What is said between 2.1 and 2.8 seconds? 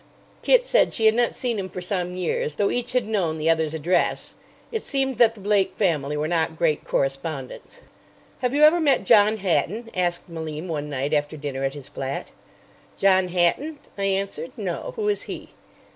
years, though